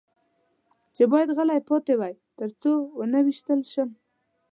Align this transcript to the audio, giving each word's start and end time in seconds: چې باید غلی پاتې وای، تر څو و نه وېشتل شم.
چې 0.95 1.03
باید 1.11 1.29
غلی 1.37 1.59
پاتې 1.69 1.93
وای، 1.99 2.13
تر 2.39 2.49
څو 2.61 2.71
و 2.97 3.01
نه 3.13 3.19
وېشتل 3.25 3.59
شم. 3.71 3.89